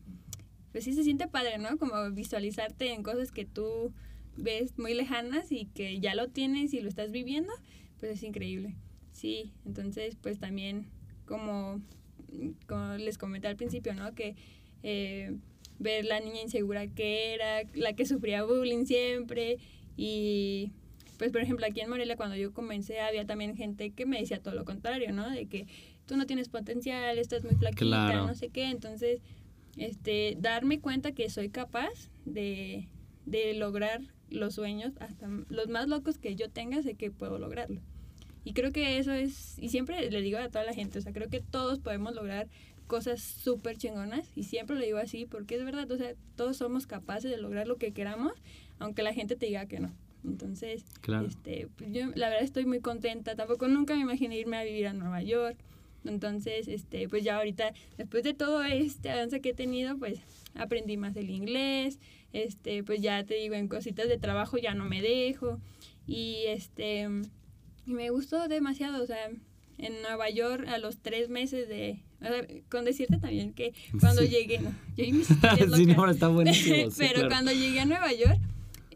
[0.72, 1.78] pues sí se siente padre, ¿no?
[1.78, 3.94] Como visualizarte en cosas que tú
[4.38, 7.52] ves muy lejanas y que ya lo tienes y lo estás viviendo,
[8.00, 8.76] pues es increíble.
[9.12, 10.88] Sí, entonces pues también
[11.26, 11.82] como,
[12.68, 14.14] como les comenté al principio, ¿no?
[14.14, 14.36] Que
[14.84, 15.36] eh,
[15.78, 19.58] ver la niña insegura que era, la que sufría bullying siempre
[19.98, 20.72] y
[21.20, 24.42] pues por ejemplo aquí en Morelia cuando yo comencé había también gente que me decía
[24.42, 25.30] todo lo contrario, ¿no?
[25.30, 25.68] De que
[26.08, 28.26] tú no tienes potencial, estás muy flaquita, Claro.
[28.26, 29.22] no sé qué, entonces
[29.78, 32.88] este darme cuenta que soy capaz de,
[33.26, 37.82] de lograr los sueños, hasta los más locos que yo tenga, sé que puedo lograrlo.
[38.46, 41.12] Y creo que eso es, y siempre le digo a toda la gente, o sea,
[41.12, 42.48] creo que todos podemos lograr
[42.88, 46.88] cosas súper chingonas, y siempre lo digo así, porque es verdad, o sea, todos somos
[46.88, 48.32] capaces de lograr lo que queramos,
[48.80, 49.92] aunque la gente te diga que no.
[50.26, 51.28] Entonces, Claro.
[51.28, 54.88] este, pues yo la verdad estoy muy contenta, tampoco nunca me imaginé irme a vivir
[54.88, 55.58] a Nueva York,
[56.06, 60.20] entonces, este, pues ya ahorita, después de todo este avance que he tenido, pues
[60.56, 62.00] aprendí más el inglés,
[62.34, 65.60] este, pues ya te digo, en cositas de trabajo ya no me dejo,
[66.08, 67.08] y este,
[67.86, 69.30] y me gustó demasiado, o sea,
[69.78, 74.22] en Nueva York a los tres meses de, o sea, con decirte también que cuando
[74.24, 74.30] Sí.
[74.30, 76.92] llegué, no, yo y mis sí, no, está buenísimo.
[76.92, 77.30] sí, Pero claro.
[77.30, 78.40] cuando llegué a Nueva York,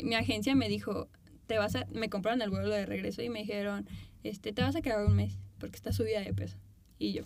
[0.04, 1.08] mi agencia me dijo,
[1.48, 3.88] te vas a, me compraron el vuelo de regreso y me dijeron,
[4.24, 6.58] este, te vas a quedar un mes porque estás subida de peso.
[7.00, 7.24] Y yo,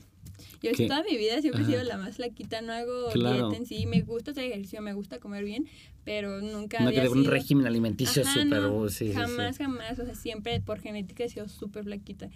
[0.62, 0.88] yo ¿Qué?
[0.88, 1.88] toda mi vida siempre he sido Ajá.
[1.90, 3.50] la más flaquita, no hago Claro.
[3.50, 5.66] dieta en sí, me gusta hacer ejercicio, me gusta comer bien,
[6.04, 8.98] pero nunca No había que de un sido- régimen alimenticio Ajá, súper, no, uh, sí,
[9.00, 9.14] sí, sí.
[9.14, 12.30] jamás, jamás, o sea, siempre por genética he sido súper flaquita.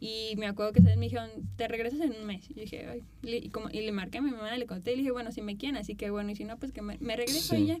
[0.00, 0.96] Y me acuerdo que ¿sabes?
[0.96, 2.50] me dijeron, te regresas en un mes.
[2.50, 5.02] Y dije, ay, y, como, y le marqué a mi mamá, le conté y le
[5.02, 7.14] dije, bueno, si me quieren, así que bueno, y si no, pues que me, me
[7.16, 7.62] regreso Sí.
[7.62, 7.78] y ya.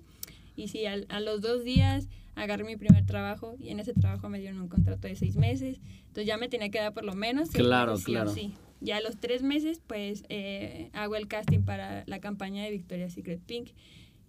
[0.56, 4.28] Y sí, al- a los dos días agarré mi primer trabajo y en ese trabajo
[4.28, 5.80] me dieron un contrato de seis meses.
[6.00, 7.50] Entonces ya me tenía que dar por lo menos.
[7.50, 8.32] Claro, sí claro.
[8.32, 8.52] sí.
[8.80, 13.12] Ya a los tres meses, pues eh, hago el casting para la campaña de Victoria's
[13.12, 13.70] Secret Pink.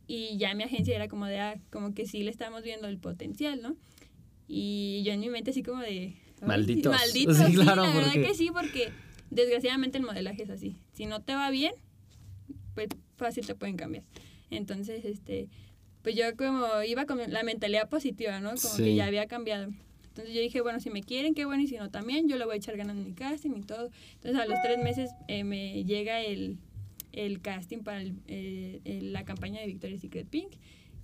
[0.06, 2.98] Y ya mi agencia era como de, ah, como que sí le estamos viendo el
[3.00, 3.76] potencial, ¿no?
[4.48, 5.90] Y yo en mi mente así como de...
[5.90, 6.92] "Ay, sí, Malditos".
[6.94, 8.90] Malditos, Sí, sí, claro, la verdad que sí, porque
[9.32, 10.78] desgraciadamente el modelaje es así.
[10.92, 11.74] Si no te va bien,
[12.76, 14.04] pues fácil te pueden cambiar.
[14.52, 15.50] Entonces, este,
[16.04, 18.50] pues yo como iba con la mentalidad positiva, ¿no?
[18.50, 18.84] Como Sí.
[18.84, 19.70] que ya había cambiado.
[20.10, 22.46] Entonces yo dije, bueno, si me quieren, qué bueno, y si no también, yo le
[22.46, 23.90] voy a echar ganas en mi casting y todo.
[24.16, 26.58] Entonces a los tres meses eh, me llega el,
[27.14, 30.52] el casting para el- eh, el- la campaña de Victoria's Secret Pink.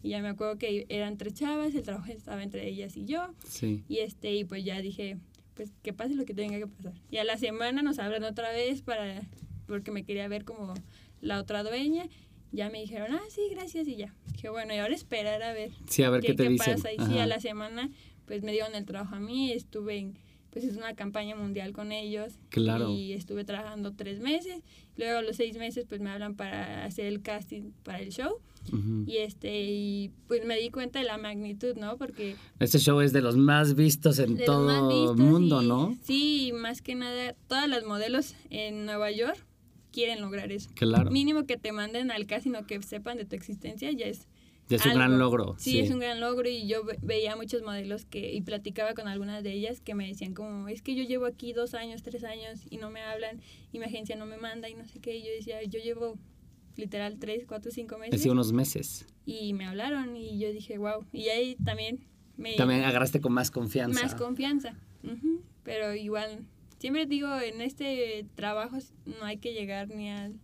[0.03, 3.33] Y ya me acuerdo que eran tres chavas, el trabajo estaba entre ellas y yo.
[3.47, 3.83] Sí.
[3.89, 5.17] Y este, y pues ya dije,
[5.55, 6.93] pues que pase lo que tenga que pasar.
[7.11, 9.21] Y a la semana nos hablan otra vez para,
[9.67, 10.73] porque me quería ver como
[11.21, 12.05] la otra dueña.
[12.51, 14.13] Ya me dijeron, ah, sí, gracias, y ya.
[14.33, 16.75] Dije, bueno, y ahora esperar a ver Sí, a ver qué, te dicen.
[16.75, 16.91] pasa.
[16.91, 17.23] Y sí, Ajá.
[17.23, 17.89] a la semana,
[18.25, 20.17] pues me dieron el trabajo a mí, estuve en,
[20.49, 22.33] pues es una campaña mundial con ellos.
[22.49, 22.89] Claro.
[22.89, 24.63] Y estuve trabajando tres meses.
[24.97, 28.37] Luego a los seis meses, pues me hablan para hacer el casting para el show.
[29.07, 31.97] Y este, y pues me di cuenta de la magnitud, ¿no?
[31.97, 35.97] Porque Este show es de los más vistos en todo el mundo, y- ¿no?
[36.03, 39.43] Sí, y más que nada, todas las modelos en Nueva York
[39.91, 40.69] quieren lograr eso.
[40.75, 41.11] Claro.
[41.11, 44.27] Mínimo que te manden al casino que sepan de tu existencia, ya es
[44.69, 45.55] Es un gran logro.
[45.57, 49.43] Sí, es un gran logro y yo veía muchos modelos que y platicaba con algunas
[49.43, 52.61] de ellas que me decían como, es que yo llevo aquí dos años, tres años
[52.69, 55.17] y no me hablan y mi agencia no me manda y no sé qué.
[55.17, 56.17] Y yo decía, yo llevo
[56.75, 58.25] literal tres, cuatro, cinco meses.
[58.25, 59.07] Unos meses.
[59.25, 61.05] Y me hablaron y yo dije, wow.
[61.11, 61.99] Y ahí también
[62.37, 62.55] me...
[62.55, 64.01] También agarraste con más confianza.
[64.01, 64.75] Más confianza.
[65.63, 66.45] Pero igual,
[66.79, 70.39] siempre digo, en este trabajo no hay que llegar ni al...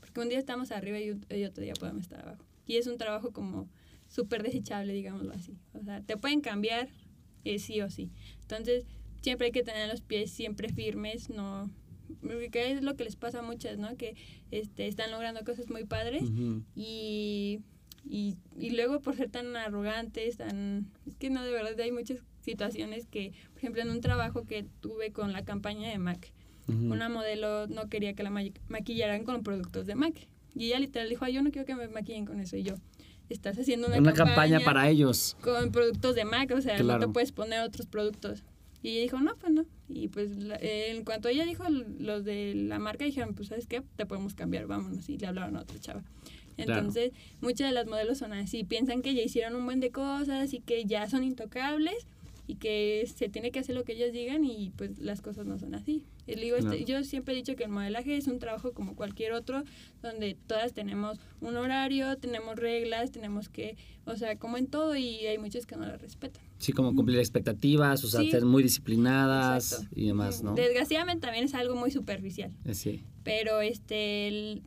[0.00, 3.32] Porque un día estamos arriba y otro día podemos estar abajo y es un trabajo
[3.32, 3.68] como
[4.06, 5.58] súper desechable, digámoslo así.
[5.72, 6.88] O sea, te pueden cambiar
[7.44, 8.12] eh, sí o sí.
[8.42, 8.86] Entonces,
[9.22, 11.68] siempre hay que tener los pies siempre firmes, no
[12.52, 13.96] que es lo que les pasa a muchas, ¿no?
[13.96, 14.14] Que
[14.50, 16.24] este, están logrando cosas muy padres
[16.74, 17.60] y,
[18.04, 20.90] y, y, luego por ser tan arrogantes, tan...
[21.06, 24.64] Es que no, de verdad hay muchas situaciones que, por ejemplo, en un trabajo que
[24.80, 26.32] tuve con la campaña de MAC,
[26.68, 28.30] una modelo no quería que la
[28.68, 30.28] maquillaran con productos de MAC.
[30.54, 32.56] Y ella literal dijo, Ay, yo no quiero que me maquillen con eso.
[32.56, 32.74] Y yo,
[33.28, 35.36] estás haciendo una, una campaña, para ellos.
[35.40, 38.44] Con productos de MAC, o sea, no te puedes poner otros productos.
[38.82, 39.66] Y ella dijo, no, pues no.
[39.88, 41.64] Y pues en cuanto ella dijo
[41.98, 45.08] los de la marca, dijeron, pues sabes qué, te podemos cambiar, vámonos.
[45.08, 46.02] Y le hablaron a otra chava.
[46.56, 50.52] Entonces, muchas de las modelos son así, piensan que ya hicieron un buen de cosas
[50.52, 52.06] y que ya son intocables
[52.50, 55.56] y que se tiene que hacer lo que ellos digan y pues las cosas no
[55.56, 56.04] son así.
[56.26, 59.62] Digo, este, yo siempre he dicho que el modelaje es un trabajo como cualquier otro,
[60.02, 65.26] donde todas tenemos un horario, tenemos reglas, tenemos que, o sea, como en todo y
[65.26, 66.42] hay muchos que no lo respetan.
[66.58, 70.56] Sí, como cumplir expectativas, o sea, ser muy disciplinadas y demás, ¿no?
[70.56, 72.50] Desgraciadamente también es algo muy superficial.
[72.64, 73.04] Eh, sí.
[73.22, 74.60] Pero este,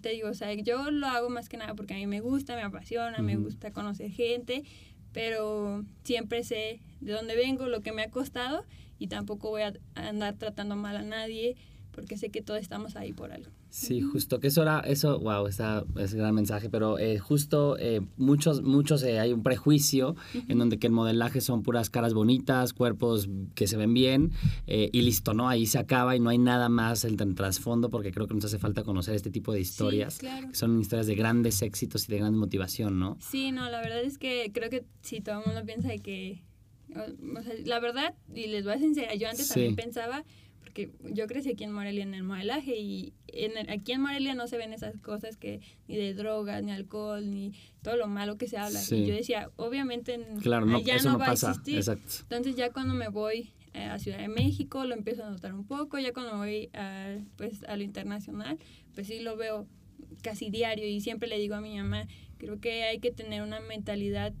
[0.00, 2.54] te digo, o sea, yo lo hago más que nada porque a mí me gusta,
[2.54, 4.62] me apasiona, me gusta conocer gente,
[5.14, 8.66] pero siempre sé de dónde vengo, lo que me ha costado
[8.98, 11.56] y tampoco voy a andar tratando mal a nadie
[11.92, 13.50] porque sé que todos estamos ahí por algo.
[13.74, 17.76] Sí, justo, que eso era, eso, wow, está, es un gran mensaje, pero eh, justo
[17.76, 20.14] eh, muchos, muchos eh, hay un prejuicio
[20.46, 24.30] en donde que el modelaje son puras caras bonitas, cuerpos que se ven bien
[24.68, 25.48] y listo, ¿no?
[25.48, 28.44] Ahí se acaba y no hay nada más en el trasfondo porque creo que nos
[28.44, 32.18] hace falta conocer este tipo de historias, que son historias de grandes éxitos y de
[32.18, 33.16] gran motivación, ¿no?
[33.18, 36.44] Sí, no, la verdad es que creo que si todo el mundo piensa que
[37.64, 40.24] la verdad, y les voy a sincera, yo antes también pensaba,
[40.74, 44.48] porque yo crecí aquí en Morelia en el modelaje y en aquí en Morelia no
[44.48, 48.48] se ven esas cosas que ni de drogas, ni alcohol, ni todo lo malo que
[48.48, 48.80] se habla.
[48.90, 51.80] Y yo decía, obviamente claro, no, ya no, va a existir.
[52.22, 55.64] Entonces ya cuando me voy eh, a Ciudad de México lo empiezo a notar un
[55.64, 58.58] poco, ya cuando voy a, pues, a lo internacional,
[58.94, 59.68] pues sí lo veo
[60.22, 62.08] casi diario y siempre le digo a mi mamá,
[62.38, 64.32] creo que hay que tener una mentalidad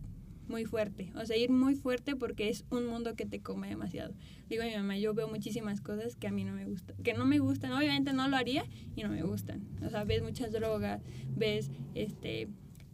[0.48, 4.14] muy fuerte, o sea, ir muy fuerte porque es un mundo que te come demasiado.
[4.48, 7.14] Digo a mi mamá, yo veo muchísimas cosas que a mí no me gustan, que
[7.14, 9.66] no me gustan, obviamente no lo haría y no me gustan.
[9.84, 11.02] O sea, ves muchas drogas,
[11.34, 12.48] ves este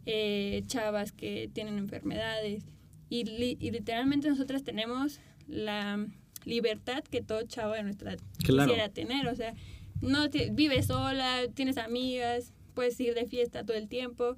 [0.05, 2.65] eh, chavas que tienen enfermedades
[3.09, 6.07] y, literalmente nosotras tenemos la
[6.45, 9.53] libertad que todo chavo de nuestra quisiera tener, o sea,
[10.01, 14.37] no vives sola, tienes amigas, puedes ir de fiesta todo el tiempo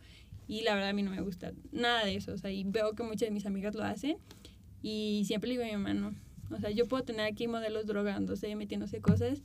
[0.53, 2.31] y la verdad a mí no me gusta nada de eso.
[2.31, 4.17] O sea, y veo que muchas de mis amigas lo hacen.
[4.83, 6.13] Y siempre le digo a mi mamá, no.
[6.55, 9.41] O sea, yo puedo tener aquí modelos drogándose, metiéndose cosas.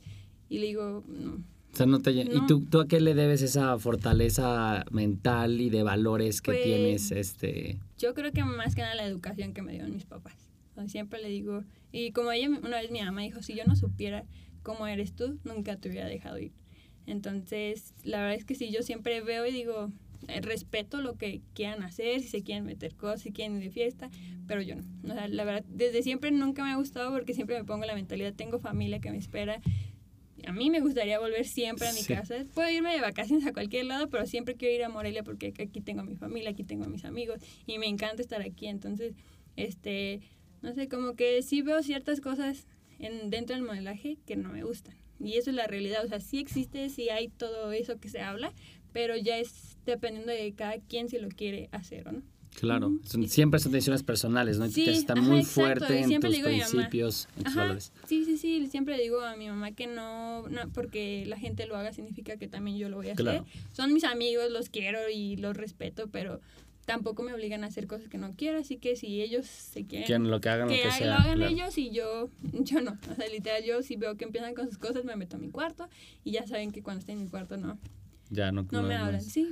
[0.49, 1.43] Y le digo, no.
[1.73, 2.11] O sea, no te...
[2.11, 6.63] ¿Y tú, tú, a qué le debes esa fortaleza mental y de valores que pues,
[6.63, 7.09] tienes?
[7.09, 10.51] este Yo creo que más que nada la educación que me dieron mis papás.
[10.71, 11.63] O sea, siempre le digo...
[11.91, 14.25] Y como ella una vez mi mamá dijo, si yo no supiera
[14.61, 16.51] cómo eres tú, nunca te hubiera dejado ir.
[17.07, 19.91] Entonces, la verdad es que si yo siempre veo y digo,
[20.41, 24.09] respeto lo que quieran hacer, si se quieren meter cosas, si quieren ir de fiesta,
[24.47, 25.13] pero yo no.
[25.13, 27.95] O sea, la verdad, desde siempre nunca me ha gustado porque siempre me pongo la
[27.95, 29.61] mentalidad, tengo familia que me espera.
[30.45, 32.45] A mí me gustaría volver siempre a mi casa.
[32.53, 35.81] Puedo irme de vacaciones a cualquier lado, pero siempre quiero ir a Morelia porque aquí
[35.81, 38.67] tengo a mi familia, aquí tengo a mis amigos y me encanta estar aquí.
[38.67, 39.15] Entonces,
[39.57, 40.21] este,
[40.61, 42.67] no sé, como que sí veo ciertas cosas
[42.99, 44.95] en, dentro del modelaje que no me gustan.
[45.19, 46.05] Y eso es la realidad.
[46.05, 48.53] O sea, sí existe, sí hay todo eso que se habla,
[48.93, 52.21] pero ya es dependiendo de cada quien si lo quiere hacer o no.
[52.55, 52.91] Claro,
[53.27, 54.67] siempre son decisiones personales, ¿no?
[54.67, 57.93] Sí, estar muy fuerte en tus principios, en tus valores.
[58.05, 61.77] Sí, sí, sí, siempre digo a mi mamá que no, no, porque la gente lo
[61.77, 63.43] haga significa que también yo lo voy a hacer.
[63.71, 66.41] Son mis amigos, los quiero y los respeto, pero
[66.85, 70.07] tampoco me obligan a hacer cosas que no quiero, así que si ellos se quieren...
[70.07, 72.97] Que lo que hagan que lo que lo hagan ellos y yo, yo no.
[73.11, 75.49] O sea, literal, yo si veo que empiezan con sus cosas me meto a mi
[75.49, 75.87] cuarto
[76.25, 77.77] y ya saben que cuando estoy en mi cuarto no
[78.31, 79.15] Ya no, no me no hablan.
[79.15, 79.47] es- Sí.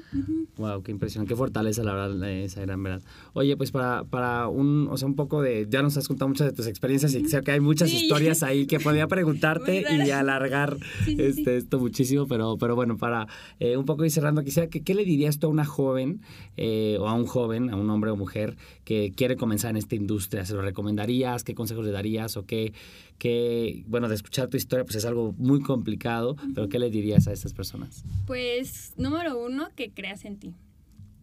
[0.58, 3.02] Wow, qué impresión, qué fortaleza la verdad, eh, esa gran verdad.
[3.34, 6.48] Oye, pues para, para un, o sea, un poco de, ya nos has contado muchas
[6.48, 7.98] de tus experiencias y sé que hay muchas Sí.
[7.98, 12.98] historias ahí que podía preguntarte y alargar Sí, sí, este, esto muchísimo, pero, pero bueno,
[12.98, 13.28] para
[13.60, 16.22] eh, un poco ir cerrando, quisiera que, ¿qué le dirías tú a una joven
[16.56, 19.96] eh, o a un joven, a un hombre o mujer que quiere comenzar en esta
[19.96, 20.46] industria?
[20.46, 21.44] ¿Se lo recomendarías?
[21.44, 22.38] ¿Qué consejos le darías?
[22.38, 22.74] ¿O qué,
[23.18, 27.28] qué, bueno, de escuchar tu historia, pues es algo muy complicado, pero ¿qué le dirías
[27.28, 28.04] a estas personas?
[28.26, 30.54] Pues número uno, que creas en ti.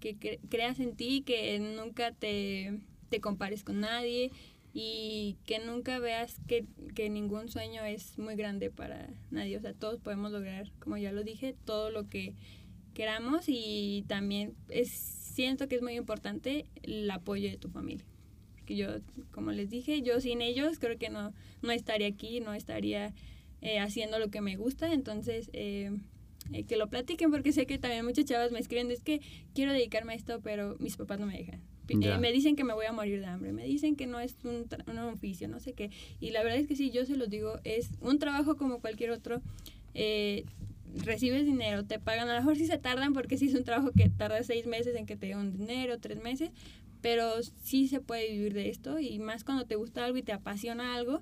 [0.00, 2.78] Que cre- creas en ti, que nunca te,
[3.08, 4.30] te compares con nadie
[4.74, 9.56] y que nunca veas que, que ningún sueño es muy grande para nadie.
[9.56, 12.34] O sea, todos podemos lograr, como ya lo dije, todo lo que
[12.92, 18.04] queramos y también es, siento que es muy importante el apoyo de tu familia.
[18.64, 18.88] Porque yo,
[19.30, 23.12] como les dije, yo sin ellos creo que no, no estaría aquí, no estaría
[23.60, 24.90] eh, haciendo lo que me gusta.
[24.94, 25.90] Entonces, eh,
[26.50, 29.20] eh, que lo platiquen porque sé que también muchas chavas me escriben, es que
[29.54, 31.60] quiero dedicarme a esto, pero mis papás no me dejan.
[31.90, 34.34] Eh, me dicen que me voy a morir de hambre, me dicen que no es
[34.44, 35.90] un, un oficio, no sé qué.
[36.20, 39.10] Y la verdad es que sí, yo se los digo, es un trabajo como cualquier
[39.10, 39.42] otro.
[39.92, 40.46] Eh,
[40.96, 43.90] recibes dinero, te pagan, a lo mejor sí se tardan porque sí es un trabajo
[43.92, 46.50] que tarda seis meses en que te den un dinero, tres meses,
[47.04, 50.32] pero sí se puede vivir de esto y más cuando te gusta algo y te
[50.32, 51.20] apasiona algo,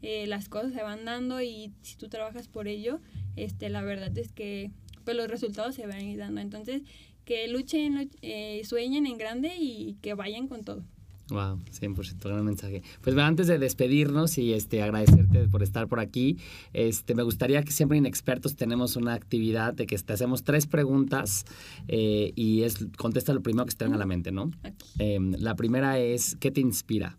[0.00, 3.02] eh, las cosas se van dando y si tú trabajas por ello,
[3.36, 4.70] este, la verdad es que
[5.04, 6.40] pues los resultados se van dando.
[6.40, 6.80] Entonces,
[7.26, 10.82] que luchen, luch- eh, sueñen en grande y que vayan con todo.
[11.30, 12.82] Wow, 100%, gran mensaje.
[13.02, 16.38] Pues bueno, antes de despedirnos y este, agradecerte por estar por aquí,
[16.72, 20.66] este, me gustaría que siempre en Expertos tenemos una actividad de que te hacemos tres
[20.66, 21.44] preguntas
[21.86, 24.50] eh, y es contesta lo primero que se te venga a la mente, ¿no?
[24.62, 24.86] Aquí.
[24.98, 27.18] Em, la primera es, ¿qué te inspira?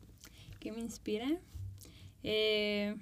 [0.60, 1.28] ¿Qué me inspira?
[2.24, 2.96] Eh,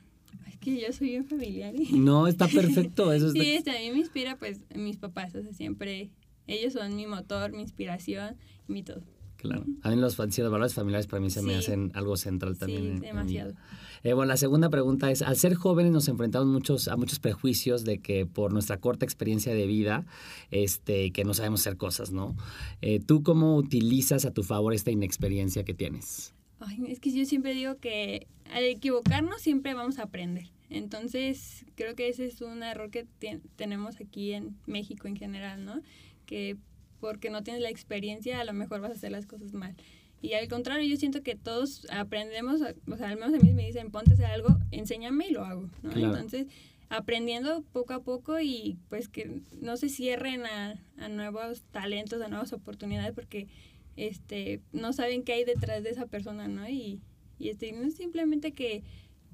[0.47, 1.73] es que yo soy bien familiar.
[1.73, 1.87] ¿eh?
[1.91, 3.31] No, está perfecto, eso.
[3.31, 6.09] Sí, este, a mí me inspira pues mis papás, o sea, siempre
[6.47, 8.35] ellos son mi motor, mi inspiración,
[8.67, 9.03] mi todo.
[9.38, 9.65] Claro.
[9.84, 12.84] A mí los, sí, los valores familiares para mí se me hacen algo central también.
[12.84, 13.52] Sí, mi demasiado.
[13.52, 13.62] vida.
[14.04, 17.84] Eh, bueno, la segunda pregunta es, al ser jóvenes nos enfrentamos muchos, a muchos prejuicios
[17.84, 20.06] de que por nuestra corta experiencia de vida,
[20.52, 22.36] este, que no sabemos hacer cosas, ¿no?
[22.82, 26.34] Eh, ¿Tú cómo utilizas a tu favor esta inexperiencia que tienes?
[26.60, 30.47] Ay, es que yo siempre digo que al equivocarnos siempre vamos a aprender.
[30.69, 33.08] Entonces, creo que ese es un error que
[33.56, 35.82] tenemos aquí en México en general, ¿no?
[36.26, 36.58] Que
[36.99, 39.75] porque no tienes la experiencia, a lo mejor vas a hacer las cosas mal.
[40.21, 43.65] Y al contrario, yo siento que todos aprendemos, o sea, al menos a mí me
[43.65, 45.91] dicen, ponte a hacer algo, enséñame y lo hago, ¿no?
[45.91, 46.15] Claro.
[46.15, 46.47] Entonces,
[46.89, 52.29] aprendiendo poco a poco y pues que no se cierren a, a nuevos talentos, a
[52.29, 53.47] nuevas oportunidades, porque
[53.95, 56.67] este no saben qué hay detrás de esa persona, ¿no?
[56.67, 57.01] Y,
[57.39, 58.83] y este, no es simplemente que,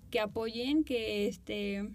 [0.09, 1.89] que apoyen, que este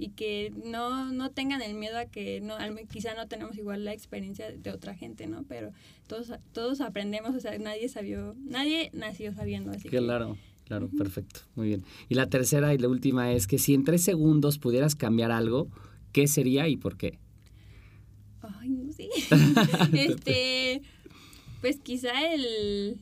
[0.00, 2.56] y que no, no tengan el miedo a que no,
[2.90, 5.44] quizá no tenemos igual la experiencia de otra gente, ¿no?
[5.44, 5.72] Pero
[6.06, 11.40] todos, todos aprendemos, o sea, nadie sabió, nadie nació sabiendo, así que Claro, claro, perfecto,
[11.54, 11.84] muy bien.
[12.08, 15.68] Y la tercera y la última es que si en tres segundos pudieras cambiar algo,
[16.12, 17.18] ¿qué sería y por qué?
[18.40, 19.10] Ay, no sé.
[19.92, 20.80] este,
[21.60, 22.98] pues quizá el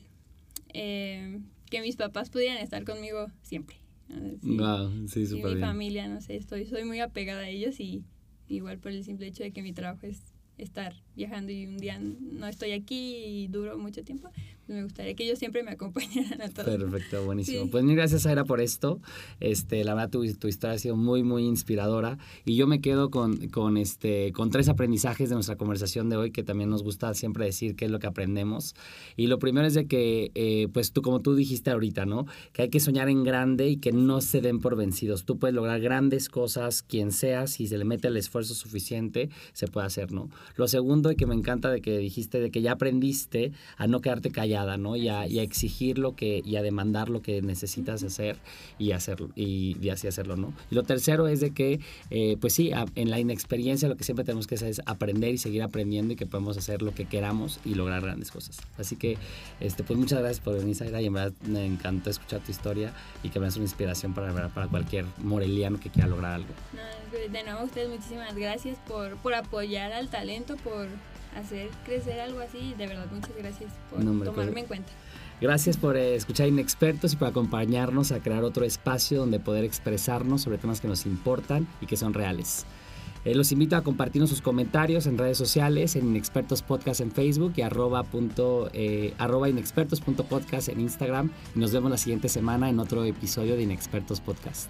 [0.73, 3.77] eh, que mis papás pudieran estar conmigo siempre.
[4.09, 4.37] ¿No?
[4.39, 5.21] Sí.
[5.21, 5.67] Y súper mi bien.
[5.67, 8.03] familia, no sé, estoy, soy muy apegada a ellos y
[8.47, 10.21] igual por el simple hecho de que mi trabajo es
[10.57, 14.29] estar viajando y un día no estoy aquí y duro mucho tiempo,
[14.69, 16.77] me gustaría que ellos siempre me acompañaran a todos.
[16.77, 17.63] Perfecto, buenísimo.
[17.63, 17.69] Sí.
[17.71, 19.01] Pues mil gracias, Aira, por esto.
[19.39, 22.19] Este, la verdad, tu, tu historia ha sido muy, muy inspiradora.
[22.45, 26.31] Y yo me quedo con, con, este, con tres aprendizajes de nuestra conversación de hoy,
[26.31, 28.75] que también nos gusta siempre decir qué es lo que aprendemos.
[29.17, 32.27] Y lo primero es de que, eh, pues tú, como tú dijiste ahorita, ¿no?
[32.53, 35.25] Que hay que soñar en grande y que no se den por vencidos.
[35.25, 39.67] Tú puedes lograr grandes cosas, quien seas, si se le mete el esfuerzo suficiente, se
[39.67, 40.29] puede hacer, ¿no?
[40.55, 44.01] Lo segundo, y que me encanta de que dijiste, de que ya aprendiste a no
[44.01, 44.95] quedarte callada, ¿no?
[44.95, 45.31] Y a, es.
[45.31, 48.37] y a exigir lo que, y a demandar lo que necesitas hacer
[48.77, 50.53] y hacerlo, y, y así hacerlo, ¿no?
[50.71, 54.03] Y lo tercero es de que, eh, pues sí, a- en la inexperiencia lo que
[54.03, 57.05] siempre tenemos que hacer es aprender y seguir aprendiendo y que podemos hacer lo que
[57.05, 58.57] queramos y lograr grandes cosas.
[58.77, 59.17] Así que,
[59.59, 62.93] este, pues muchas gracias por venir, Zaira, y en verdad me encantó escuchar tu historia
[63.23, 66.49] y que me hace una inspiración para, para cualquier moreliano que quiera lograr algo.
[67.31, 70.87] De nuevo, a ustedes muchísimas gracias por, por apoyar al talento, por
[71.35, 72.73] hacer crecer algo así.
[72.77, 74.91] De verdad, muchas gracias por No, pues- tomarme en cuenta.
[75.41, 80.41] Gracias por eh, escuchar Inexpertos y por acompañarnos a crear otro espacio donde poder expresarnos
[80.41, 82.65] sobre temas que nos importan y que son reales.
[83.25, 87.53] Eh, los invito a compartirnos sus comentarios en redes sociales, en Inexpertos Podcast en Facebook
[87.55, 91.31] y arroba, punto, eh, arroba inexpertos.podcast en Instagram.
[91.55, 94.69] Y nos vemos la siguiente semana en otro episodio de Inexpertos Podcast.